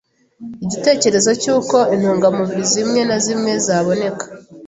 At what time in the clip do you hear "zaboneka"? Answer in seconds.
3.65-4.25